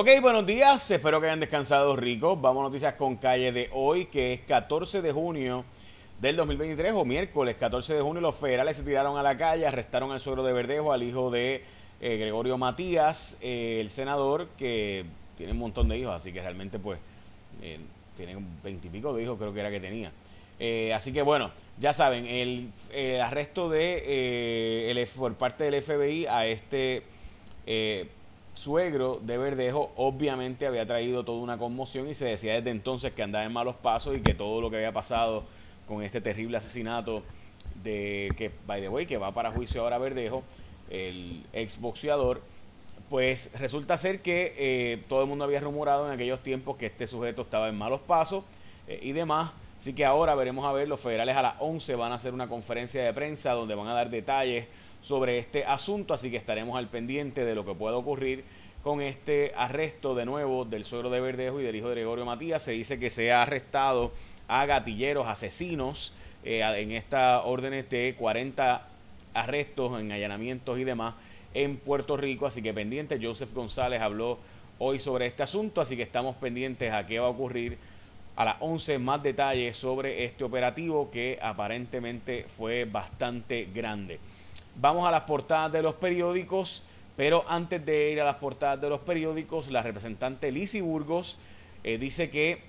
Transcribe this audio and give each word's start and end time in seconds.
Ok, 0.00 0.10
buenos 0.22 0.46
días. 0.46 0.88
Espero 0.92 1.20
que 1.20 1.26
hayan 1.26 1.40
descansado 1.40 1.96
ricos. 1.96 2.40
Vamos 2.40 2.60
a 2.60 2.68
noticias 2.68 2.94
con 2.94 3.16
calle 3.16 3.50
de 3.50 3.68
hoy, 3.72 4.04
que 4.04 4.32
es 4.32 4.40
14 4.42 5.02
de 5.02 5.10
junio 5.10 5.64
del 6.20 6.36
2023 6.36 6.92
o 6.92 7.04
miércoles 7.04 7.56
14 7.56 7.94
de 7.94 8.00
junio. 8.00 8.20
Los 8.20 8.36
federales 8.36 8.76
se 8.76 8.84
tiraron 8.84 9.18
a 9.18 9.24
la 9.24 9.36
calle, 9.36 9.66
arrestaron 9.66 10.12
al 10.12 10.20
suegro 10.20 10.44
de 10.44 10.52
Verdejo, 10.52 10.92
al 10.92 11.02
hijo 11.02 11.32
de 11.32 11.64
eh, 12.00 12.16
Gregorio 12.16 12.56
Matías, 12.56 13.38
eh, 13.40 13.78
el 13.80 13.90
senador 13.90 14.50
que 14.56 15.04
tiene 15.36 15.50
un 15.50 15.58
montón 15.58 15.88
de 15.88 15.98
hijos, 15.98 16.14
así 16.14 16.32
que 16.32 16.42
realmente 16.42 16.78
pues 16.78 17.00
eh, 17.60 17.80
tiene 18.16 18.38
veintipico 18.62 19.12
de 19.12 19.24
hijos 19.24 19.36
creo 19.36 19.52
que 19.52 19.58
era 19.58 19.68
que 19.68 19.80
tenía. 19.80 20.12
así 20.94 21.12
que 21.12 21.22
bueno, 21.22 21.50
ya 21.76 21.92
saben, 21.92 22.24
el, 22.24 22.70
arresto 23.20 23.68
de 23.68 24.92
el, 24.92 25.08
por 25.08 25.34
parte 25.34 25.68
del 25.68 25.82
FBI 25.82 26.26
a 26.26 26.46
este 26.46 27.02
suegro 28.58 29.20
de 29.22 29.38
Verdejo 29.38 29.92
obviamente 29.96 30.66
había 30.66 30.84
traído 30.84 31.24
toda 31.24 31.38
una 31.38 31.58
conmoción 31.58 32.08
y 32.08 32.14
se 32.14 32.26
decía 32.26 32.54
desde 32.54 32.70
entonces 32.70 33.12
que 33.12 33.22
andaba 33.22 33.44
en 33.44 33.52
malos 33.52 33.76
pasos 33.76 34.16
y 34.16 34.20
que 34.20 34.34
todo 34.34 34.60
lo 34.60 34.68
que 34.68 34.76
había 34.76 34.92
pasado 34.92 35.44
con 35.86 36.02
este 36.02 36.20
terrible 36.20 36.56
asesinato 36.56 37.22
de 37.82 38.34
que, 38.36 38.50
by 38.66 38.80
the 38.80 38.88
way, 38.88 39.06
que 39.06 39.16
va 39.16 39.32
para 39.32 39.52
juicio 39.52 39.82
ahora 39.82 39.98
Verdejo, 39.98 40.42
el 40.90 41.44
exboxeador, 41.52 42.42
pues 43.08 43.50
resulta 43.58 43.96
ser 43.96 44.20
que 44.20 44.54
eh, 44.58 45.04
todo 45.08 45.22
el 45.22 45.28
mundo 45.28 45.44
había 45.44 45.60
rumorado 45.60 46.06
en 46.06 46.12
aquellos 46.12 46.42
tiempos 46.42 46.76
que 46.76 46.86
este 46.86 47.06
sujeto 47.06 47.42
estaba 47.42 47.68
en 47.68 47.78
malos 47.78 48.00
pasos 48.00 48.44
eh, 48.88 48.98
y 49.02 49.12
demás. 49.12 49.52
Así 49.78 49.92
que 49.92 50.04
ahora 50.04 50.34
veremos 50.34 50.66
a 50.66 50.72
ver, 50.72 50.88
los 50.88 50.98
federales 50.98 51.36
a 51.36 51.42
las 51.42 51.54
11 51.60 51.94
van 51.94 52.10
a 52.10 52.16
hacer 52.16 52.34
una 52.34 52.48
conferencia 52.48 53.04
de 53.04 53.14
prensa 53.14 53.52
donde 53.52 53.76
van 53.76 53.86
a 53.86 53.94
dar 53.94 54.10
detalles 54.10 54.66
sobre 55.00 55.38
este 55.38 55.64
asunto, 55.64 56.14
así 56.14 56.30
que 56.30 56.36
estaremos 56.36 56.76
al 56.76 56.88
pendiente 56.88 57.44
de 57.44 57.54
lo 57.54 57.64
que 57.64 57.74
pueda 57.74 57.96
ocurrir 57.96 58.44
con 58.82 59.00
este 59.00 59.52
arresto 59.56 60.14
de 60.14 60.24
nuevo 60.24 60.64
del 60.64 60.84
suegro 60.84 61.10
de 61.10 61.20
Verdejo 61.20 61.60
y 61.60 61.64
del 61.64 61.76
hijo 61.76 61.88
de 61.88 61.96
Gregorio 61.96 62.24
Matías. 62.24 62.62
Se 62.62 62.72
dice 62.72 62.98
que 62.98 63.10
se 63.10 63.32
ha 63.32 63.42
arrestado 63.42 64.12
a 64.46 64.66
gatilleros, 64.66 65.26
asesinos, 65.26 66.12
eh, 66.44 66.62
en 66.62 66.92
esta 66.92 67.42
órdenes 67.42 67.90
de 67.90 68.14
40 68.18 68.88
arrestos, 69.34 70.00
en 70.00 70.12
allanamientos 70.12 70.78
y 70.78 70.84
demás 70.84 71.14
en 71.54 71.76
Puerto 71.76 72.16
Rico. 72.16 72.46
Así 72.46 72.62
que 72.62 72.72
pendiente, 72.72 73.18
Joseph 73.20 73.52
González 73.52 74.00
habló 74.00 74.38
hoy 74.78 75.00
sobre 75.00 75.26
este 75.26 75.42
asunto, 75.42 75.80
así 75.80 75.96
que 75.96 76.02
estamos 76.02 76.36
pendientes 76.36 76.92
a 76.92 77.06
qué 77.06 77.18
va 77.18 77.26
a 77.26 77.30
ocurrir 77.30 77.78
a 78.38 78.44
las 78.44 78.56
11 78.60 79.00
más 79.00 79.20
detalles 79.20 79.76
sobre 79.76 80.24
este 80.24 80.44
operativo 80.44 81.10
que 81.10 81.40
aparentemente 81.42 82.46
fue 82.56 82.84
bastante 82.84 83.68
grande. 83.74 84.20
Vamos 84.76 85.08
a 85.08 85.10
las 85.10 85.22
portadas 85.22 85.72
de 85.72 85.82
los 85.82 85.96
periódicos, 85.96 86.84
pero 87.16 87.44
antes 87.48 87.84
de 87.84 88.12
ir 88.12 88.20
a 88.20 88.24
las 88.24 88.36
portadas 88.36 88.80
de 88.80 88.88
los 88.90 89.00
periódicos, 89.00 89.72
la 89.72 89.82
representante 89.82 90.52
Lizzie 90.52 90.82
Burgos 90.82 91.36
eh, 91.82 91.98
dice 91.98 92.30
que 92.30 92.62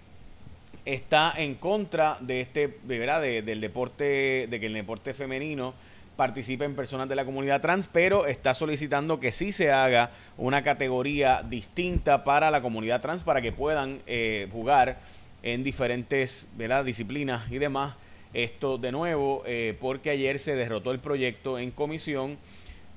está 0.86 1.36
en 1.38 1.54
contra 1.54 2.18
de 2.20 2.42
este, 2.42 2.80
de 2.82 2.98
verdad, 2.98 3.22
del 3.22 3.62
deporte, 3.62 4.48
de 4.50 4.60
que 4.60 4.66
el 4.66 4.74
deporte 4.74 5.14
femenino 5.14 5.76
participen 6.16 6.76
personas 6.76 7.08
de 7.08 7.16
la 7.16 7.26
comunidad 7.26 7.62
trans, 7.62 7.86
pero 7.86 8.26
está 8.26 8.56
solicitando 8.56 9.20
que 9.20 9.32
sí 9.32 9.52
se 9.52 9.72
haga 9.72 10.10
una 10.36 10.64
categoría 10.64 11.44
distinta 11.44 12.24
para 12.24 12.50
la 12.50 12.60
comunidad 12.60 13.02
trans 13.02 13.24
para 13.24 13.40
que 13.40 13.52
puedan 13.52 14.02
eh, 14.08 14.50
jugar 14.52 14.98
en 15.44 15.64
diferentes 15.64 16.48
disciplinas 16.86 17.52
y 17.52 17.58
demás. 17.58 17.96
Esto 18.34 18.78
de 18.78 18.92
nuevo, 18.92 19.44
eh, 19.46 19.76
porque 19.80 20.12
ayer 20.12 20.38
se 20.40 20.56
derrotó 20.56 20.92
el 20.92 21.00
proyecto 21.00 21.58
en 21.58 21.72
comisión 21.72 22.38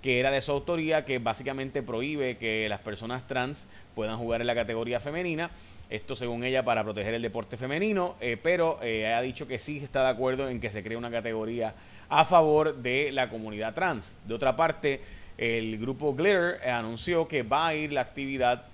que 0.03 0.19
era 0.19 0.31
de 0.31 0.41
su 0.41 0.51
autoría, 0.51 1.05
que 1.05 1.21
básicamente 1.21 1.83
prohíbe 1.83 2.37
que 2.37 2.69
las 2.69 2.81
personas 2.81 3.27
trans 3.29 3.69
puedan 3.95 4.19
jugar 4.19 4.41
en 4.41 4.49
la 4.49 4.55
categoría 4.55 4.99
femenina. 4.99 5.51
Esto 5.91 6.17
según 6.17 6.43
ella 6.43 6.65
para 6.65 6.83
proteger 6.83 7.15
el 7.15 7.23
deporte 7.23 7.57
femenino, 7.57 8.17
eh, 8.21 8.37
pero 8.43 8.79
ha 8.81 9.21
dicho 9.23 9.47
que 9.47 9.59
sí 9.59 9.79
está 9.79 10.03
de 10.03 10.09
acuerdo 10.09 10.49
en 10.49 10.59
que 10.59 10.71
se 10.71 10.83
cree 10.83 10.97
una 10.97 11.11
categoría 11.11 11.75
a 12.09 12.25
favor 12.25 12.77
de 12.77 13.13
la 13.13 13.31
comunidad 13.31 13.75
trans. 13.75 14.19
De 14.27 14.35
otra 14.35 14.57
parte, 14.57 15.01
el 15.39 15.79
grupo 15.79 16.15
Glitter 16.15 16.69
anunció 16.69 17.29
que 17.29 17.43
va 17.43 17.69
a 17.69 17.75
ir 17.75 17.93
la 17.93 18.01
actividad 18.01 18.67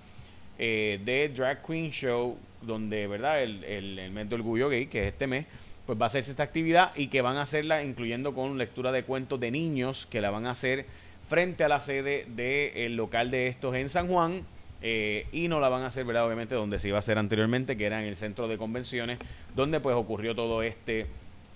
eh, 0.59 0.99
de 1.05 1.29
Drag 1.29 1.65
Queen 1.65 1.89
Show, 1.89 2.37
donde, 2.61 3.07
¿verdad? 3.07 3.41
El, 3.41 3.63
el, 3.63 4.11
mes 4.11 4.27
de 4.27 4.35
orgullo 4.35 4.67
gay, 4.67 4.87
que 4.87 5.01
es 5.01 5.07
este 5.07 5.25
mes, 5.25 5.45
pues 5.85 5.97
va 5.99 6.03
a 6.03 6.07
hacerse 6.07 6.31
esta 6.31 6.43
actividad 6.43 6.91
y 6.95 7.07
que 7.07 7.21
van 7.21 7.37
a 7.37 7.43
hacerla 7.43 7.81
incluyendo 7.81 8.33
con 8.33 8.57
lectura 8.57 8.91
de 8.91 9.03
cuentos 9.03 9.39
de 9.39 9.51
niños, 9.51 10.05
que 10.11 10.19
la 10.19 10.29
van 10.29 10.45
a 10.45 10.51
hacer 10.51 10.85
frente 11.27 11.63
a 11.63 11.69
la 11.69 11.79
sede 11.79 12.25
del 12.27 12.97
local 12.97 13.31
de 13.31 13.47
estos 13.47 13.73
en 13.75 13.87
San 13.87 14.09
Juan. 14.09 14.45
Eh, 14.81 15.27
y 15.31 15.47
no 15.47 15.59
la 15.59 15.69
van 15.69 15.83
a 15.83 15.87
hacer, 15.87 16.05
¿verdad? 16.05 16.25
Obviamente, 16.25 16.55
donde 16.55 16.77
se 16.77 16.89
iba 16.89 16.97
a 16.97 16.99
hacer 16.99 17.17
anteriormente, 17.17 17.77
que 17.77 17.85
era 17.85 18.01
en 18.01 18.07
el 18.07 18.15
centro 18.15 18.47
de 18.47 18.57
convenciones, 18.57 19.17
donde 19.55 19.79
pues 19.79 19.95
ocurrió 19.95 20.35
todo 20.35 20.61
este 20.61 21.07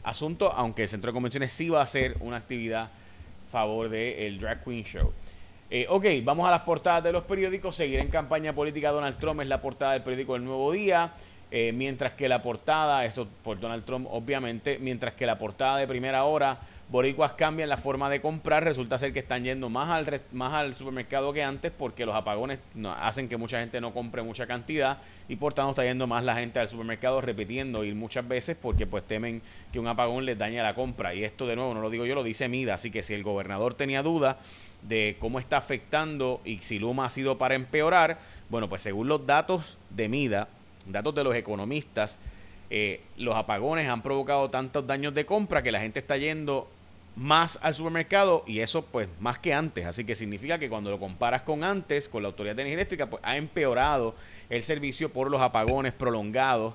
asunto, 0.03 0.51
aunque 0.51 0.83
el 0.83 0.89
centro 0.89 1.11
de 1.11 1.13
convenciones 1.13 1.51
sí 1.51 1.69
va 1.69 1.79
a 1.79 1.83
hacer 1.83 2.17
una 2.19 2.37
actividad 2.37 2.83
a 2.83 3.49
favor 3.49 3.89
del 3.89 4.39
Drag 4.39 4.63
Queen 4.63 4.83
Show. 4.83 5.13
Eh, 5.75 5.87
ok, 5.89 6.05
vamos 6.23 6.47
a 6.47 6.51
las 6.51 6.61
portadas 6.61 7.03
de 7.03 7.11
los 7.11 7.23
periódicos. 7.23 7.75
Seguir 7.75 7.99
en 7.99 8.07
campaña 8.07 8.53
política 8.53 8.91
Donald 8.91 9.17
Trump 9.17 9.41
es 9.41 9.47
la 9.47 9.59
portada 9.59 9.93
del 9.93 10.03
periódico 10.03 10.35
El 10.35 10.43
Nuevo 10.43 10.71
Día. 10.71 11.13
Eh, 11.49 11.71
mientras 11.73 12.13
que 12.13 12.29
la 12.29 12.43
portada, 12.43 13.03
esto 13.05 13.27
por 13.43 13.59
Donald 13.59 13.83
Trump 13.83 14.05
obviamente, 14.11 14.77
mientras 14.77 15.15
que 15.15 15.25
la 15.25 15.39
portada 15.39 15.77
de 15.77 15.87
primera 15.87 16.25
hora 16.25 16.59
boricuas 16.89 17.33
cambian 17.33 17.69
la 17.69 17.77
forma 17.77 18.09
de 18.09 18.21
comprar, 18.21 18.63
resulta 18.63 18.99
ser 18.99 19.13
que 19.13 19.19
están 19.19 19.43
yendo 19.43 19.69
más 19.69 19.89
al, 19.89 20.21
más 20.31 20.53
al 20.53 20.75
supermercado 20.75 21.33
que 21.33 21.43
antes 21.43 21.71
porque 21.71 22.05
los 22.05 22.15
apagones 22.15 22.59
hacen 22.99 23.27
que 23.27 23.37
mucha 23.37 23.59
gente 23.59 23.81
no 23.81 23.93
compre 23.93 24.21
mucha 24.21 24.45
cantidad 24.45 24.99
y 25.27 25.35
por 25.37 25.53
tanto 25.53 25.71
está 25.71 25.83
yendo 25.83 26.05
más 26.07 26.23
la 26.23 26.35
gente 26.35 26.59
al 26.59 26.67
supermercado 26.67 27.21
repitiendo 27.21 27.83
ir 27.83 27.95
muchas 27.95 28.27
veces 28.27 28.57
porque 28.61 28.85
pues 28.85 29.03
temen 29.05 29.41
que 29.71 29.79
un 29.79 29.87
apagón 29.87 30.25
les 30.25 30.37
dañe 30.37 30.61
la 30.61 30.75
compra. 30.75 31.15
Y 31.15 31.23
esto 31.23 31.47
de 31.47 31.55
nuevo 31.55 31.73
no 31.73 31.81
lo 31.81 31.89
digo 31.89 32.05
yo, 32.05 32.15
lo 32.15 32.23
dice 32.23 32.47
Mida, 32.47 32.75
así 32.75 32.91
que 32.91 33.01
si 33.01 33.13
el 33.13 33.23
gobernador 33.23 33.73
tenía 33.73 34.03
duda 34.03 34.37
de 34.81 35.15
cómo 35.19 35.39
está 35.39 35.57
afectando 35.57 36.41
y 36.43 36.59
si 36.59 36.77
Luma 36.77 37.05
ha 37.05 37.09
sido 37.09 37.37
para 37.37 37.55
empeorar, 37.55 38.19
bueno 38.49 38.69
pues 38.69 38.81
según 38.81 39.07
los 39.07 39.25
datos 39.25 39.77
de 39.89 40.09
Mida, 40.09 40.47
datos 40.85 41.15
de 41.15 41.23
los 41.23 41.35
economistas, 41.35 42.19
eh, 42.75 43.01
los 43.17 43.35
apagones 43.35 43.87
han 43.87 44.01
provocado 44.01 44.49
tantos 44.49 44.87
daños 44.87 45.13
de 45.13 45.27
compra 45.27 45.61
que 45.61 45.71
la 45.71 45.79
gente 45.79 45.99
está 45.99 46.17
yendo 46.17 46.67
más 47.15 47.59
al 47.61 47.75
supermercado 47.75 48.43
y 48.47 48.61
eso 48.61 48.83
pues 48.83 49.07
más 49.19 49.37
que 49.37 49.53
antes. 49.53 49.85
Así 49.85 50.05
que 50.05 50.15
significa 50.15 50.57
que 50.57 50.69
cuando 50.69 50.89
lo 50.89 50.99
comparas 50.99 51.43
con 51.43 51.63
antes, 51.63 52.09
con 52.09 52.23
la 52.23 52.29
Autoridad 52.29 52.55
de 52.55 52.63
Energía 52.63 52.79
Eléctrica, 52.79 53.05
pues 53.11 53.21
ha 53.23 53.37
empeorado 53.37 54.15
el 54.49 54.63
servicio 54.63 55.13
por 55.13 55.29
los 55.29 55.39
apagones 55.39 55.93
prolongados. 55.93 56.73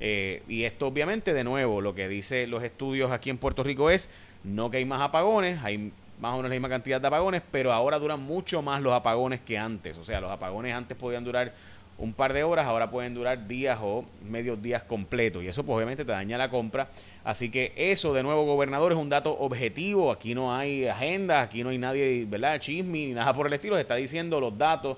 Eh, 0.00 0.42
y 0.48 0.64
esto 0.64 0.86
obviamente 0.86 1.32
de 1.32 1.44
nuevo 1.44 1.80
lo 1.80 1.94
que 1.94 2.08
dicen 2.08 2.50
los 2.50 2.62
estudios 2.62 3.10
aquí 3.10 3.30
en 3.30 3.38
Puerto 3.38 3.62
Rico 3.62 3.88
es 3.88 4.10
no 4.44 4.70
que 4.70 4.76
hay 4.76 4.84
más 4.84 5.00
apagones, 5.00 5.64
hay 5.64 5.92
más 6.20 6.34
o 6.34 6.36
menos 6.36 6.50
la 6.50 6.56
misma 6.56 6.68
cantidad 6.68 7.00
de 7.00 7.06
apagones, 7.06 7.40
pero 7.50 7.72
ahora 7.72 7.98
duran 7.98 8.20
mucho 8.20 8.60
más 8.60 8.82
los 8.82 8.92
apagones 8.92 9.40
que 9.40 9.56
antes. 9.56 9.96
O 9.96 10.04
sea, 10.04 10.20
los 10.20 10.30
apagones 10.30 10.74
antes 10.74 10.94
podían 10.94 11.24
durar 11.24 11.54
un 11.98 12.12
par 12.12 12.32
de 12.32 12.44
horas, 12.44 12.66
ahora 12.66 12.90
pueden 12.90 13.12
durar 13.12 13.48
días 13.48 13.78
o 13.82 14.04
medios 14.22 14.62
días 14.62 14.84
completos. 14.84 15.42
Y 15.42 15.48
eso 15.48 15.64
pues 15.64 15.76
obviamente 15.76 16.04
te 16.04 16.12
daña 16.12 16.38
la 16.38 16.48
compra. 16.48 16.88
Así 17.24 17.50
que 17.50 17.72
eso, 17.76 18.14
de 18.14 18.22
nuevo, 18.22 18.44
gobernador, 18.44 18.92
es 18.92 18.98
un 18.98 19.08
dato 19.08 19.36
objetivo. 19.38 20.12
Aquí 20.12 20.34
no 20.34 20.54
hay 20.54 20.86
agenda, 20.86 21.42
aquí 21.42 21.64
no 21.64 21.70
hay 21.70 21.78
nadie, 21.78 22.24
¿verdad? 22.24 22.60
Chisme 22.60 23.06
ni 23.06 23.12
nada 23.12 23.34
por 23.34 23.48
el 23.48 23.52
estilo. 23.52 23.74
Se 23.74 23.82
está 23.82 23.96
diciendo 23.96 24.40
los 24.40 24.56
datos 24.56 24.96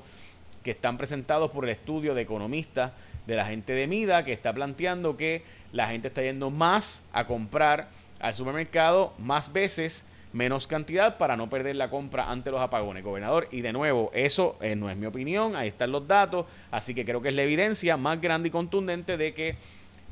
que 0.63 0.73
están 0.73 0.99
presentados 0.99 1.51
por 1.51 1.65
el 1.65 1.71
estudio 1.71 2.15
de 2.15 2.23
economistas 2.23 2.93
de 3.27 3.35
la 3.35 3.47
gente 3.47 3.73
de 3.73 3.87
Mida, 3.87 4.25
que 4.25 4.33
está 4.33 4.53
planteando 4.53 5.17
que 5.17 5.43
la 5.73 5.89
gente 5.89 6.09
está 6.09 6.23
yendo 6.23 6.51
más 6.51 7.05
a 7.13 7.27
comprar 7.27 7.89
al 8.19 8.35
supermercado 8.35 9.15
más 9.19 9.53
veces 9.53 10.05
menos 10.33 10.67
cantidad 10.67 11.19
para 11.19 11.37
no 11.37 11.51
perder 11.51 11.77
la 11.77 11.91
compra 11.91 12.31
ante 12.31 12.51
los 12.51 12.61
apagones, 12.61 13.05
gobernador. 13.05 13.49
Y 13.51 13.61
de 13.61 13.73
nuevo, 13.73 14.11
eso 14.15 14.57
eh, 14.61 14.77
no 14.77 14.91
es 14.91 14.97
mi 14.97 15.07
opinión, 15.07 15.57
ahí 15.57 15.69
están 15.69 15.93
los 15.93 16.07
datos, 16.07 16.47
así 16.71 16.95
que 16.95 17.05
creo 17.05 17.21
que 17.21 17.29
es 17.29 17.35
la 17.35 17.43
evidencia 17.43 17.97
más 17.97 18.21
grande 18.21 18.49
y 18.49 18.51
contundente 18.51 19.17
de 19.17 19.35
que 19.35 19.57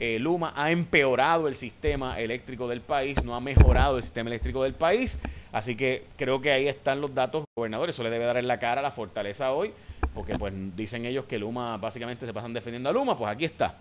eh, 0.00 0.18
Luma 0.20 0.52
ha 0.54 0.70
empeorado 0.70 1.48
el 1.48 1.54
sistema 1.54 2.20
eléctrico 2.20 2.68
del 2.68 2.80
país, 2.80 3.22
no 3.24 3.34
ha 3.34 3.40
mejorado 3.40 3.96
el 3.96 4.02
sistema 4.02 4.30
eléctrico 4.30 4.62
del 4.62 4.74
país, 4.74 5.18
así 5.50 5.74
que 5.74 6.04
creo 6.16 6.40
que 6.40 6.52
ahí 6.52 6.68
están 6.68 7.00
los 7.00 7.14
datos, 7.14 7.44
gobernador, 7.56 7.90
eso 7.90 8.02
le 8.04 8.10
debe 8.10 8.24
dar 8.24 8.36
en 8.36 8.46
la 8.46 8.58
cara 8.58 8.80
a 8.80 8.82
la 8.82 8.92
fortaleza 8.92 9.52
hoy, 9.52 9.72
porque 10.14 10.38
pues 10.38 10.54
dicen 10.76 11.04
ellos 11.04 11.24
que 11.24 11.38
Luma 11.38 11.76
básicamente 11.78 12.26
se 12.26 12.32
pasan 12.32 12.52
defendiendo 12.52 12.88
a 12.88 12.92
Luma, 12.92 13.16
pues 13.16 13.30
aquí 13.30 13.44
está. 13.44 13.76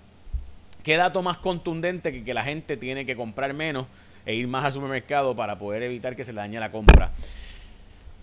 ¿Qué 0.84 0.96
dato 0.96 1.22
más 1.22 1.38
contundente 1.40 2.12
que 2.12 2.24
que 2.24 2.34
la 2.34 2.44
gente 2.44 2.78
tiene 2.78 3.06
que 3.06 3.16
comprar 3.16 3.54
menos? 3.54 3.86
E 4.28 4.36
ir 4.36 4.48
más 4.48 4.66
al 4.66 4.74
supermercado 4.74 5.36
para 5.36 5.58
poder 5.58 5.82
evitar 5.84 6.16
que 6.16 6.26
se 6.26 6.34
le 6.34 6.42
dañe 6.42 6.60
la 6.60 6.70
compra. 6.70 7.12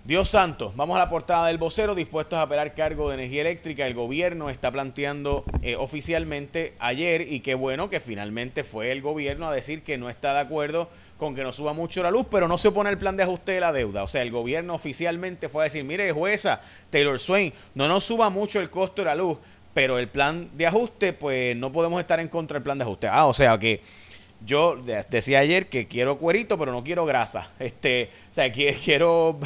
Dios 0.05 0.29
santo, 0.29 0.71
vamos 0.77 0.97
a 0.97 0.99
la 0.99 1.09
portada 1.09 1.47
del 1.47 1.56
vocero, 1.56 1.95
dispuestos 1.95 2.39
a 2.39 2.43
apelar 2.43 2.75
cargo 2.75 3.09
de 3.09 3.15
energía 3.15 3.41
eléctrica. 3.41 3.87
El 3.87 3.95
gobierno 3.95 4.51
está 4.51 4.71
planteando 4.71 5.45
eh, 5.62 5.77
oficialmente 5.77 6.75
ayer 6.79 7.23
y 7.33 7.41
qué 7.41 7.55
bueno 7.55 7.89
que 7.89 8.01
finalmente 8.01 8.65
fue 8.65 8.93
el 8.93 9.01
gobierno 9.01 9.49
a 9.49 9.55
decir 9.55 9.83
que 9.83 9.97
no 9.97 10.11
está 10.11 10.35
de 10.35 10.41
acuerdo 10.41 10.91
con 11.17 11.35
que 11.35 11.43
no 11.43 11.53
suba 11.53 11.73
mucho 11.73 12.03
la 12.03 12.11
luz, 12.11 12.27
pero 12.31 12.49
no 12.49 12.59
se 12.59 12.69
opone 12.69 12.91
el 12.91 12.99
plan 12.99 13.17
de 13.17 13.23
ajuste 13.23 13.53
de 13.53 13.61
la 13.61 13.73
deuda. 13.73 14.03
O 14.03 14.07
sea, 14.07 14.21
el 14.21 14.31
gobierno 14.31 14.75
oficialmente 14.75 15.49
fue 15.49 15.62
a 15.62 15.65
decir, 15.65 15.85
mire 15.85 16.12
jueza 16.12 16.61
Taylor 16.91 17.19
Swain, 17.19 17.50
no 17.75 17.89
nos 17.89 18.05
suba 18.05 18.29
mucho 18.29 18.61
el 18.61 18.69
costo 18.69 19.00
de 19.00 19.07
la 19.07 19.15
luz, 19.15 19.39
pero 19.73 19.99
el 19.99 20.09
plan 20.09 20.50
de 20.53 20.67
ajuste, 20.67 21.15
pues 21.15 21.57
no 21.57 21.73
podemos 21.73 21.99
estar 21.99 22.21
en 22.21 22.29
contra 22.29 22.57
del 22.57 22.62
plan 22.62 22.77
de 22.77 22.85
ajuste. 22.85 23.09
Ah, 23.09 23.25
o 23.25 23.33
sea 23.33 23.59
que 23.59 23.81
yo 24.44 24.76
decía 25.11 25.41
ayer 25.41 25.69
que 25.69 25.87
quiero 25.87 26.19
cuerito, 26.19 26.58
pero 26.58 26.73
no 26.73 26.85
quiero 26.85 27.05
grasa. 27.06 27.50
Este, 27.58 28.11
o 28.31 28.35
sea, 28.35 28.52
quiero 28.85 29.38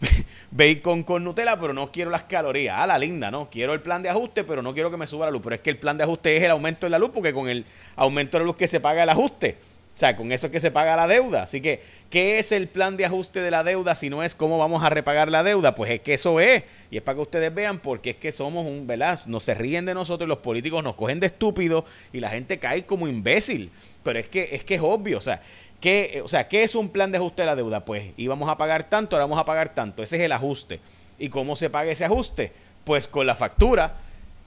bacon 0.50 1.02
con 1.02 1.24
Nutella, 1.24 1.58
pero 1.58 1.72
no 1.72 1.90
quiero 1.90 2.10
las 2.10 2.24
calorías. 2.24 2.76
Ah, 2.78 2.86
la 2.86 2.98
linda, 2.98 3.30
¿no? 3.30 3.48
Quiero 3.50 3.72
el 3.72 3.82
plan 3.82 4.02
de 4.02 4.08
ajuste, 4.08 4.44
pero 4.44 4.62
no 4.62 4.74
quiero 4.74 4.90
que 4.90 4.96
me 4.96 5.06
suba 5.06 5.26
la 5.26 5.32
luz. 5.32 5.40
Pero 5.42 5.56
es 5.56 5.60
que 5.60 5.70
el 5.70 5.78
plan 5.78 5.96
de 5.96 6.04
ajuste 6.04 6.36
es 6.36 6.42
el 6.42 6.50
aumento 6.50 6.86
de 6.86 6.90
la 6.90 6.98
luz, 6.98 7.10
porque 7.12 7.32
con 7.32 7.48
el 7.48 7.64
aumento 7.96 8.36
de 8.36 8.44
la 8.44 8.46
luz 8.46 8.56
que 8.56 8.66
se 8.66 8.80
paga 8.80 9.02
el 9.02 9.08
ajuste. 9.08 9.58
O 9.96 9.98
sea, 9.98 10.14
con 10.14 10.30
eso 10.30 10.48
es 10.48 10.52
que 10.52 10.60
se 10.60 10.70
paga 10.70 10.94
la 10.94 11.06
deuda. 11.06 11.44
Así 11.44 11.62
que, 11.62 11.80
¿qué 12.10 12.38
es 12.38 12.52
el 12.52 12.68
plan 12.68 12.98
de 12.98 13.06
ajuste 13.06 13.40
de 13.40 13.50
la 13.50 13.64
deuda 13.64 13.94
si 13.94 14.10
no 14.10 14.22
es 14.22 14.34
cómo 14.34 14.58
vamos 14.58 14.82
a 14.82 14.90
repagar 14.90 15.30
la 15.30 15.42
deuda? 15.42 15.74
Pues 15.74 15.90
es 15.90 16.00
que 16.00 16.12
eso 16.12 16.38
es. 16.38 16.64
Y 16.90 16.98
es 16.98 17.02
para 17.02 17.16
que 17.16 17.22
ustedes 17.22 17.54
vean 17.54 17.78
porque 17.78 18.10
es 18.10 18.16
que 18.16 18.30
somos 18.30 18.66
un, 18.66 18.86
¿verdad? 18.86 19.22
No 19.24 19.40
se 19.40 19.54
ríen 19.54 19.86
de 19.86 19.94
nosotros, 19.94 20.28
los 20.28 20.38
políticos 20.38 20.84
nos 20.84 20.96
cogen 20.96 21.18
de 21.18 21.28
estúpidos 21.28 21.84
y 22.12 22.20
la 22.20 22.28
gente 22.28 22.58
cae 22.58 22.84
como 22.84 23.08
imbécil. 23.08 23.70
Pero 24.06 24.20
es 24.20 24.28
que 24.28 24.48
es, 24.52 24.62
que 24.62 24.76
es 24.76 24.80
obvio. 24.80 25.18
O 25.18 25.20
sea, 25.20 25.42
¿qué, 25.80 26.22
o 26.24 26.28
sea, 26.28 26.46
¿qué 26.46 26.62
es 26.62 26.76
un 26.76 26.90
plan 26.90 27.10
de 27.10 27.18
ajuste 27.18 27.42
de 27.42 27.46
la 27.46 27.56
deuda? 27.56 27.84
Pues 27.84 28.12
íbamos 28.16 28.48
a 28.48 28.56
pagar 28.56 28.84
tanto, 28.84 29.16
ahora 29.16 29.24
vamos 29.24 29.40
a 29.40 29.44
pagar 29.44 29.74
tanto. 29.74 30.00
Ese 30.00 30.14
es 30.14 30.22
el 30.22 30.30
ajuste. 30.30 30.78
¿Y 31.18 31.28
cómo 31.28 31.56
se 31.56 31.70
paga 31.70 31.90
ese 31.90 32.04
ajuste? 32.04 32.52
Pues 32.84 33.08
con 33.08 33.26
la 33.26 33.34
factura. 33.34 33.96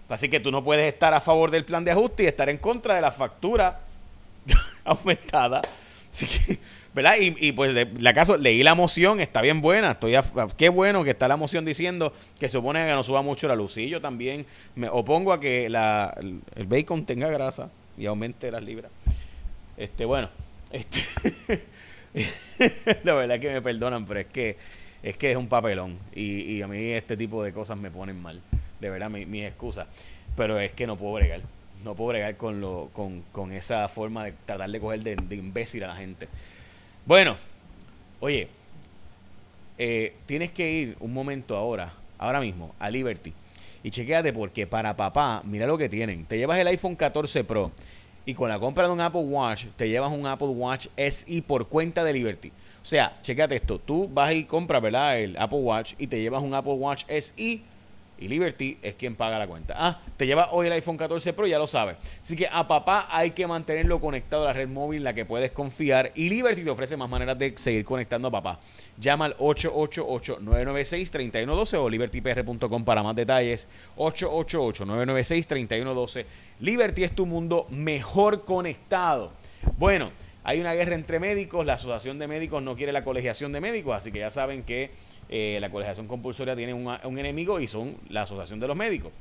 Así 0.07 0.29
que 0.29 0.39
tú 0.39 0.50
no 0.50 0.63
puedes 0.63 0.91
estar 0.91 1.13
a 1.13 1.19
favor 1.19 1.51
del 1.51 1.65
plan 1.65 1.83
de 1.83 1.91
ajuste 1.91 2.23
y 2.23 2.27
estar 2.27 2.47
en 2.47 2.57
contra 2.57 2.95
de 2.95 3.01
la 3.01 3.11
factura 3.11 3.81
aumentada. 4.85 5.61
¿verdad? 6.94 7.15
Y, 7.19 7.51
pues 7.51 7.88
la 8.00 8.13
caso, 8.13 8.38
leí 8.38 8.63
la 8.63 8.75
moción, 8.75 9.19
está 9.19 9.41
bien 9.41 9.59
buena, 9.59 9.91
estoy 9.91 10.15
qué 10.56 10.69
bueno 10.69 11.03
que 11.03 11.11
está 11.11 11.27
la 11.27 11.35
moción 11.35 11.65
diciendo 11.65 12.13
que 12.39 12.47
se 12.47 12.53
supone 12.53 12.85
que 12.85 12.94
no 12.94 13.03
suba 13.03 13.21
mucho 13.21 13.47
la 13.50 13.56
luz. 13.56 13.77
Y 13.77 13.89
yo 13.89 14.00
también 14.00 14.45
me 14.75 14.88
opongo 14.88 15.33
a 15.33 15.39
que 15.41 15.69
la, 15.69 16.15
el 16.56 16.65
bacon 16.65 17.06
tenga 17.06 17.27
grasa 17.27 17.69
y 18.00 18.06
aumente 18.06 18.50
las 18.50 18.63
libras. 18.63 18.89
Este, 19.80 20.06
bueno, 20.06 20.30
este 20.72 21.64
la 23.04 23.14
verdad 23.14 23.40
que 23.40 23.50
me 23.50 23.62
perdonan, 23.62 24.06
pero 24.06 24.20
es 24.20 24.28
que 24.28 24.58
es 25.02 25.16
que 25.16 25.31
es 25.31 25.38
un 25.38 25.48
papelón 25.48 25.98
y, 26.14 26.62
a 26.62 26.68
mí 26.68 26.92
este 26.92 27.16
tipo 27.16 27.42
de 27.42 27.54
cosas 27.54 27.78
me 27.78 27.90
ponen 27.90 28.22
mal, 28.22 28.42
de 28.81 28.90
verdad, 28.90 29.10
mis 29.10 29.26
mi 29.26 29.46
excusas, 29.46 29.88
pero 30.36 30.60
es 30.60 30.74
que 30.74 30.86
no 30.86 30.98
puedo 30.98 31.14
bregar 31.14 31.42
no 31.84 31.96
puedo 31.96 32.10
bregar 32.10 32.36
con, 32.36 32.60
lo, 32.60 32.90
con, 32.92 33.24
con 33.31 33.54
esa 33.54 33.88
forma 33.88 34.26
de 34.26 34.34
tratar 34.46 34.70
de 34.70 34.80
coger 34.81 35.02
de, 35.02 35.36
imbécil 35.36 35.84
a 35.86 35.88
la 35.88 35.96
gente. 35.96 36.28
Bueno, 37.06 37.38
oye, 38.20 38.50
eh, 39.78 40.14
tienes 40.26 40.52
que 40.52 40.70
ir 40.70 40.98
un 41.00 41.14
momento 41.14 41.56
ahora, 41.56 41.94
ahora 42.18 42.42
mismo, 42.42 42.76
a 42.80 42.90
Liberty. 42.90 43.34
Y 43.81 43.92
chequéate 43.92 44.34
porque 44.34 44.68
para 44.68 44.98
papá, 44.98 45.42
mira 45.46 45.66
lo 45.66 45.78
que 45.78 45.88
tienen. 45.88 46.26
Te 46.26 46.38
llevas 46.38 46.60
el 46.60 46.68
iPhone 46.68 46.98
14 46.98 47.46
Pro 47.46 47.72
y 48.30 48.36
con 48.36 48.48
la 48.48 48.60
compra 48.60 48.86
de 48.86 48.94
un 48.94 49.02
Apple 49.02 49.22
Watch 49.22 49.66
te 49.76 49.90
llevas 49.90 50.12
un 50.12 50.28
Apple 50.28 50.50
Watch 50.50 50.88
SE 50.96 51.42
por 51.42 51.68
cuenta 51.68 52.04
de 52.04 52.14
Liberty. 52.14 52.50
O 52.50 52.86
sea, 52.86 53.20
chequéate 53.22 53.56
esto. 53.56 53.80
Tú 53.80 54.08
vas 54.08 54.34
y 54.34 54.44
compras, 54.44 54.84
¿verdad? 54.84 55.20
El 55.20 55.36
Apple 55.38 55.58
Watch 55.58 55.96
y 55.98 56.06
te 56.06 56.22
llevas 56.22 56.44
un 56.44 56.54
Apple 56.54 56.74
Watch 56.74 57.06
SE 57.08 57.62
y 58.19 58.27
Liberty 58.27 58.77
es 58.81 58.95
quien 58.95 59.16
paga 59.16 59.39
la 59.39 59.48
cuenta. 59.48 59.75
Ah, 59.77 60.01
te 60.18 60.27
lleva 60.27 60.51
hoy 60.51 60.68
el 60.68 60.74
iPhone 60.74 60.98
14 60.98 61.31
Pro, 61.33 61.48
ya 61.48 61.57
lo 61.57 61.68
sabes. 61.68 61.95
Así 62.21 62.36
que 62.36 62.50
a 62.51 62.68
papá 62.68 63.07
hay 63.10 63.31
que 63.31 63.48
mantenerlo 63.48 64.01
conectado 64.01 64.44
a 64.44 64.48
la 64.48 64.54
red 64.54 64.68
móvil 64.68 64.98
en 64.98 65.06
la 65.06 65.13
que 65.13 65.24
puedes 65.25 65.51
confiar. 65.51 66.12
Y 66.16 66.27
Liberty 66.30 66.63
te 66.63 66.69
ofrece 66.69 66.98
más 66.98 67.10
maneras 67.10 67.39
de 67.39 67.54
seguir 67.57 67.86
conectando 67.86 68.27
a 68.27 68.31
papá. 68.31 68.60
Llama 69.00 69.24
al 69.25 69.38
888-996-3112 69.38 71.77
o 71.77 71.89
libertypr.com 71.89 72.83
para 72.83 73.01
más 73.01 73.16
detalles. 73.16 73.69
888-996-3112. 73.95 76.25
Liberty 76.60 77.06
es 77.06 77.16
tu 77.16 77.25
mundo 77.25 77.68
mejor 77.69 78.44
conectado. 78.44 79.31
Bueno, 79.77 80.12
hay 80.44 80.60
una 80.60 80.74
guerra 80.74 80.95
entre 80.95 81.19
médicos. 81.19 81.66
La 81.66 81.75
Asociación 81.75 82.19
de 82.19 82.27
Médicos 82.27 82.62
no 82.63 82.75
quiere 82.75 82.92
la 82.92 83.04
colegiación 83.04 83.54
de 83.54 83.62
médicos, 83.62 83.95
así 83.95 84.12
que 84.12 84.19
ya 84.19 84.30
saben 84.30 84.63
que 84.63 84.92
eh, 85.30 85.58
la 85.62 85.70
colegiación 85.70 86.08
compulsoria 86.08 86.56
tiene 86.56 86.74
un 86.74 87.20
enemigo 87.20 87.60
y 87.60 87.68
son 87.68 87.96
la 88.10 88.24
Asociación 88.24 88.60
de 88.60 88.68
los 88.68 88.76
Médicos. 88.76 89.12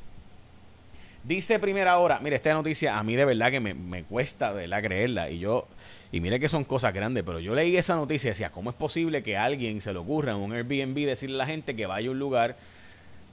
Dice 1.25 1.59
primera 1.59 1.99
hora, 1.99 2.21
mire, 2.21 2.37
esta 2.37 2.55
noticia 2.55 2.99
a 2.99 3.03
mí 3.03 3.17
de 3.17 3.27
verdad 3.27 3.51
que 3.51 3.61
me, 3.61 4.05
cuesta 4.05 4.55
de 4.55 4.67
la 4.67 4.81
creerla. 4.81 5.31
Y 5.31 5.41
yo, 5.41 5.67
y 6.13 6.21
mire 6.21 6.39
que 6.41 6.49
son 6.49 6.65
cosas 6.65 6.95
grandes, 6.95 7.25
pero 7.25 7.41
yo 7.41 7.55
leí 7.55 7.77
esa 7.77 7.97
noticia 7.97 8.29
y 8.29 8.31
decía, 8.31 8.51
¿cómo 8.51 8.71
es 8.71 8.77
posible 8.77 9.23
que 9.23 9.37
a 9.37 9.45
alguien 9.45 9.81
se 9.81 9.93
le 9.93 9.99
ocurra 9.99 10.33
en 10.33 10.39
un 10.39 10.53
Airbnb 10.53 10.95
decirle 11.05 11.35
a 11.35 11.39
la 11.39 11.47
gente 11.47 11.77
que 11.77 11.87
vaya 11.87 12.09
a 12.09 12.13
un 12.13 12.19
lugar 12.19 12.57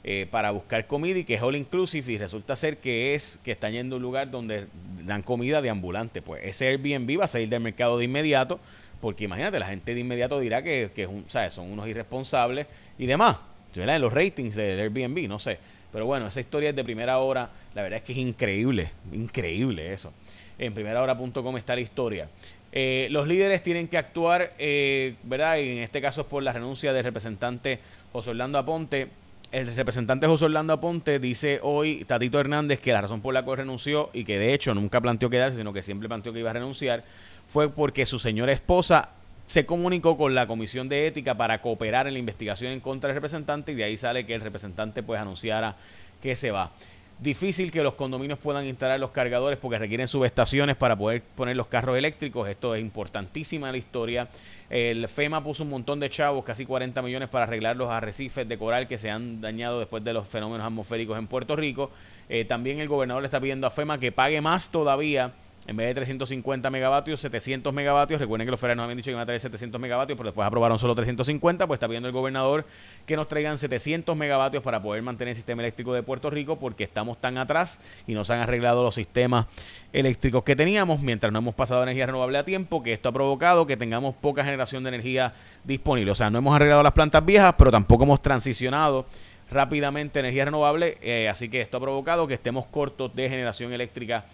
eh, 0.04 0.27
para 0.30 0.51
buscar 0.51 0.88
comida 0.88 1.19
y 1.19 1.24
que 1.24 1.36
es 1.36 1.42
all 1.42 1.56
inclusive 1.56 2.12
y 2.12 2.18
resulta 2.18 2.56
ser 2.56 2.77
que 2.77 3.16
es 3.16 3.39
que 3.44 3.51
están 3.51 3.72
yendo 3.72 3.95
a 3.95 3.98
un 3.98 4.04
lugar 4.04 4.30
donde 4.30 4.68
dan 5.04 5.22
comida 5.22 5.62
de 5.62 5.69
ambulante? 5.69 6.22
Pues 6.22 6.44
ese 6.44 6.68
Airbnb 6.68 7.19
va 7.19 7.25
a 7.25 7.30
salir 7.30 7.50
del 7.50 7.62
mercado 7.62 7.98
de 7.98 8.06
inmediato 8.06 8.60
porque 9.05 9.25
imagínate, 9.25 9.59
la 9.59 9.67
gente 9.67 9.93
de 9.93 9.99
inmediato 9.99 10.39
dirá 10.39 10.63
que, 10.63 10.89
que 10.95 11.07
son 11.51 11.71
unos 11.71 11.87
irresponsables 11.87 12.65
y 12.97 13.05
demás. 13.05 13.37
En 13.75 14.01
los 14.01 14.11
ratings 14.11 14.55
del 14.55 14.79
Airbnb, 14.79 15.27
no 15.27 15.37
sé. 15.37 15.59
Pero 15.93 16.07
bueno, 16.07 16.25
esa 16.25 16.39
historia 16.39 16.71
es 16.71 16.75
de 16.75 16.83
primera 16.83 17.19
hora. 17.19 17.47
La 17.75 17.83
verdad 17.83 17.97
es 17.97 18.03
que 18.03 18.13
es 18.13 18.17
increíble, 18.17 18.89
increíble 19.13 19.93
eso. 19.93 20.11
En 20.57 20.73
primerahora.com 20.73 21.55
está 21.55 21.75
la 21.75 21.81
historia. 21.81 22.29
Eh, 22.71 23.07
los 23.11 23.27
líderes 23.27 23.61
tienen 23.61 23.87
que 23.87 23.99
actuar, 23.99 24.53
eh, 24.57 25.13
¿verdad? 25.21 25.57
Y 25.57 25.69
en 25.69 25.83
este 25.83 26.01
caso 26.01 26.21
es 26.21 26.27
por 26.27 26.41
la 26.41 26.51
renuncia 26.51 26.91
del 26.91 27.03
representante 27.03 27.77
José 28.11 28.31
Orlando 28.31 28.57
Aponte. 28.57 29.09
El 29.51 29.67
representante 29.75 30.25
José 30.25 30.45
Orlando 30.45 30.73
Aponte 30.73 31.19
dice 31.19 31.59
hoy, 31.61 32.05
Tatito 32.05 32.39
Hernández, 32.39 32.79
que 32.79 32.91
la 32.91 33.01
razón 33.01 33.21
por 33.21 33.35
la 33.35 33.45
cual 33.45 33.59
renunció 33.59 34.09
y 34.13 34.23
que 34.23 34.39
de 34.39 34.55
hecho 34.55 34.73
nunca 34.73 34.99
planteó 34.99 35.29
quedarse, 35.29 35.57
sino 35.57 35.73
que 35.73 35.83
siempre 35.83 36.07
planteó 36.09 36.33
que 36.33 36.39
iba 36.39 36.49
a 36.49 36.53
renunciar, 36.53 37.03
fue 37.47 37.69
porque 37.69 38.06
su 38.06 38.19
señora 38.19 38.51
esposa 38.51 39.09
se 39.47 39.65
comunicó 39.65 40.18
con 40.18 40.33
la 40.33 40.47
Comisión 40.47 40.89
de 40.89 41.07
Ética 41.07 41.36
para 41.36 41.62
cooperar 41.62 42.07
en 42.07 42.13
la 42.13 42.19
investigación 42.19 42.71
en 42.71 42.80
contra 42.80 43.09
del 43.09 43.15
representante 43.15 43.71
y 43.71 43.75
de 43.75 43.83
ahí 43.83 43.97
sale 43.97 44.25
que 44.25 44.33
el 44.33 44.42
representante 44.42 45.03
pues 45.03 45.19
anunciara 45.19 45.75
que 46.21 46.36
se 46.36 46.51
va. 46.51 46.71
Difícil 47.19 47.71
que 47.71 47.81
los 47.81 47.94
condominios 47.94 48.39
puedan 48.39 48.65
instalar 48.65 49.00
los 49.00 49.12
cargadores 49.12 49.57
porque 49.57 49.80
requieren 49.80 50.06
subestaciones 50.06 50.75
para 50.75 50.97
poder 50.97 51.21
poner 51.21 51.56
los 51.56 51.68
carros 51.68 51.97
eléctricos. 51.97 52.50
Esto 52.50 52.75
es 52.75 52.81
importantísima 52.81 53.71
la 53.71 53.77
historia. 53.77 54.27
El 54.69 55.07
FEMA 55.07 55.41
puso 55.41 55.63
un 55.63 55.69
montón 55.69 56.01
de 56.01 56.09
chavos, 56.09 56.44
casi 56.44 56.65
40 56.65 57.01
millones, 57.01 57.30
para 57.30 57.45
arreglar 57.45 57.77
los 57.77 57.89
arrecifes 57.89 58.45
de 58.50 58.57
coral 58.57 58.89
que 58.89 58.98
se 58.98 59.12
han 59.12 59.39
dañado 59.39 59.80
después 59.80 60.03
de 60.03 60.12
los 60.12 60.27
fenómenos 60.27 60.68
atmosféricos 60.68 61.18
en 61.18 61.27
Puerto 61.27 61.56
Rico. 61.56 61.89
Eh, 62.27 62.44
también 62.44 62.81
el 62.81 62.89
gobernador 62.89 63.24
le 63.24 63.27
está 63.27 63.39
pidiendo 63.39 63.65
a 63.65 63.69
FEMA 63.69 63.98
que 63.98 64.12
pague 64.12 64.41
más 64.41 64.69
todavía 64.69 65.31
en 65.67 65.75
vez 65.75 65.88
de 65.88 65.95
350 65.95 66.69
megavatios, 66.69 67.19
700 67.22 67.74
megavatios. 67.74 68.22
Recuerden 68.22 68.45
que 68.45 68.51
los 68.51 68.60
federales 68.60 68.77
nos 68.77 68.84
habían 68.84 68.98
dicho 68.98 69.05
que 69.05 69.12
iban 69.12 69.24
a 69.24 69.25
traer 69.25 69.41
700 69.41 69.81
megavatios, 69.81 70.15
pero 70.15 70.29
después 70.29 70.45
aprobaron 70.45 70.77
solo 70.77 70.93
350. 70.93 71.65
Pues 71.65 71.77
está 71.77 71.88
pidiendo 71.88 72.07
el 72.07 72.13
gobernador 72.13 72.65
que 73.07 73.15
nos 73.15 73.27
traigan 73.27 73.57
700 73.57 74.15
megavatios 74.15 74.62
para 74.62 74.81
poder 74.81 75.01
mantener 75.01 75.29
el 75.29 75.36
sistema 75.36 75.63
eléctrico 75.63 75.93
de 75.93 76.03
Puerto 76.03 76.29
Rico, 76.29 76.60
porque 76.60 76.84
estamos 76.84 77.19
tan 77.19 77.39
atrás 77.39 77.79
y 78.05 78.13
nos 78.13 78.29
han 78.29 78.39
arreglado 78.39 78.84
los 78.84 78.93
sistemas 78.93 79.48
eléctricos 79.91 80.43
que 80.43 80.55
teníamos 80.55 81.00
mientras 81.00 81.34
no 81.34 81.39
hemos 81.39 81.55
pasado 81.55 81.81
energía 81.81 82.05
renovable 82.05 82.38
a 82.38 82.45
tiempo, 82.45 82.84
que 82.84 82.93
esto 82.93 83.10
ha 83.10 83.12
provocado 83.12 83.65
que 83.65 83.75
tengamos 83.75 84.13
poca 84.13 84.43
generación 84.43 84.84
de 84.84 84.89
energía 84.89 85.34
disponible. 85.63 86.12
O 86.12 86.15
sea, 86.15 86.29
no 86.29 86.38
hemos 86.38 86.55
arreglado 86.55 86.84
las 86.84 86.93
plantas 86.93 87.25
viejas, 87.25 87.55
pero 87.57 87.72
tampoco 87.72 88.03
hemos 88.03 88.22
transicionado 88.22 89.07
rápidamente 89.50 90.19
energía 90.19 90.45
renovable, 90.45 90.98
eh, 91.01 91.27
así 91.27 91.50
que 91.50 91.62
esto 91.62 91.77
ha 91.77 91.79
provocado 91.79 92.27
que 92.27 92.36
estemos 92.36 92.65
cortos 92.65 93.15
de 93.15 93.29
generación 93.29 93.74
eléctrica 93.74 94.25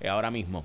eh, 0.00 0.08
ahora 0.08 0.30
mismo. 0.30 0.64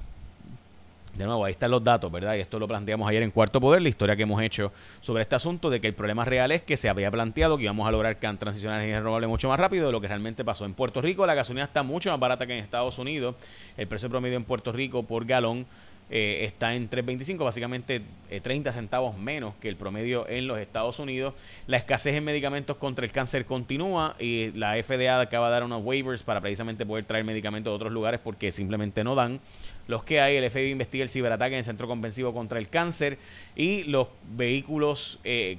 De 1.16 1.26
nuevo, 1.26 1.46
ahí 1.46 1.52
están 1.52 1.70
los 1.70 1.84
datos, 1.84 2.12
¿verdad? 2.12 2.34
Y 2.36 2.40
esto 2.40 2.58
lo 2.58 2.68
planteamos 2.68 3.08
ayer 3.08 3.22
en 3.22 3.30
Cuarto 3.30 3.62
Poder, 3.62 3.84
la 3.84 3.90
historia 3.90 4.16
que 4.16 4.24
hemos 4.24 4.42
hecho 4.42 4.72
sobre 5.00 5.22
este 5.22 5.36
asunto 5.36 5.70
de 5.70 5.80
que 5.80 5.86
el 5.86 5.94
problema 5.94 6.26
real 6.26 6.52
es 6.52 6.64
que 6.64 6.76
se 6.76 6.90
había 6.90 7.12
planteado 7.12 7.56
que 7.56 7.66
íbamos 7.66 7.88
a 7.88 7.92
lograr 7.92 8.18
que 8.18 8.28
transicionar 8.34 8.80
energía 8.80 8.98
renovable 8.98 9.28
mucho 9.28 9.48
más 9.48 9.60
rápido 9.60 9.86
de 9.86 9.92
lo 9.92 10.02
que 10.02 10.08
realmente 10.08 10.44
pasó. 10.44 10.66
En 10.66 10.74
Puerto 10.74 11.02
Rico 11.02 11.28
la 11.28 11.36
gasolina 11.36 11.66
está 11.66 11.84
mucho 11.84 12.10
más 12.10 12.20
barata 12.20 12.48
que 12.48 12.54
en 12.54 12.64
Estados 12.64 12.98
Unidos. 12.98 13.36
El 13.78 13.88
precio 13.88 14.10
promedio 14.10 14.38
en 14.38 14.44
Puerto 14.44 14.72
Rico 14.72 15.04
por 15.04 15.26
galón 15.26 15.68
eh, 16.16 16.46
está 16.46 16.76
en 16.76 16.92
3.25, 16.92 17.44
básicamente 17.44 18.04
30 18.30 18.70
eh, 18.70 18.74
centavos 18.74 19.18
menos 19.18 19.56
que 19.56 19.68
el 19.68 19.76
promedio 19.76 20.30
en 20.30 20.46
los 20.46 20.60
Estados 20.60 21.00
Unidos. 21.00 21.34
La 21.66 21.78
escasez 21.78 22.14
en 22.14 22.24
medicamentos 22.24 22.78
contra 22.78 23.04
el 23.04 23.12
cáncer 23.12 23.48
continúa 23.48 24.16
y 24.20 24.52
la 24.52 24.76
FDA 24.76 25.20
acaba 25.20 25.48
de 25.48 25.54
dar 25.54 25.64
unos 25.64 25.84
waivers 25.84 26.22
para 26.22 26.40
precisamente 26.40 26.86
poder 26.86 27.06
traer 27.06 27.24
medicamentos 27.24 27.72
de 27.72 27.76
otros 27.78 27.92
lugares 27.92 28.20
porque 28.24 28.52
simplemente 28.52 29.04
no 29.04 29.16
dan. 29.16 29.40
Los 29.88 30.04
que 30.04 30.22
hay, 30.22 30.36
el 30.36 30.52
FBI 30.52 30.70
investiga 30.70 31.02
el 31.02 31.10
ciberataque 31.10 31.56
en 31.56 31.60
el 31.60 31.66
Centro 31.66 31.88
Convensivo 31.88 32.32
contra 32.32 32.60
el 32.60 32.70
Cáncer 32.70 33.18
y 33.56 33.84
los 33.86 34.10
vehículos, 34.38 35.20
eh, 35.24 35.58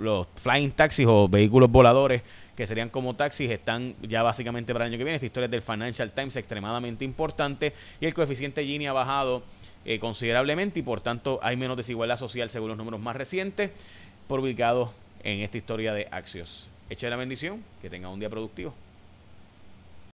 los 0.00 0.26
flying 0.36 0.70
taxis 0.70 1.04
o 1.06 1.28
vehículos 1.28 1.70
voladores 1.70 2.22
que 2.56 2.66
serían 2.66 2.88
como 2.88 3.16
taxis, 3.16 3.50
están 3.50 3.96
ya 4.00 4.22
básicamente 4.22 4.72
para 4.72 4.86
el 4.86 4.92
año 4.92 4.98
que 4.98 5.04
viene. 5.04 5.16
Esta 5.16 5.26
historia 5.26 5.44
es 5.44 5.50
del 5.50 5.60
Financial 5.60 6.10
Times 6.10 6.36
extremadamente 6.36 7.04
importante 7.04 7.74
y 8.00 8.06
el 8.06 8.14
coeficiente 8.14 8.64
Gini 8.64 8.86
ha 8.86 8.94
bajado 8.94 9.42
eh, 9.84 9.98
considerablemente 9.98 10.80
y 10.80 10.82
por 10.82 11.00
tanto 11.00 11.40
hay 11.42 11.56
menos 11.56 11.76
desigualdad 11.76 12.16
social 12.16 12.48
según 12.48 12.68
los 12.68 12.78
números 12.78 13.00
más 13.00 13.16
recientes 13.16 13.70
publicados 14.28 14.90
en 15.22 15.40
esta 15.40 15.58
historia 15.58 15.92
de 15.92 16.08
Axios. 16.10 16.68
Eche 16.90 17.08
la 17.08 17.16
bendición, 17.16 17.64
que 17.80 17.90
tenga 17.90 18.08
un 18.08 18.20
día 18.20 18.30
productivo. 18.30 18.74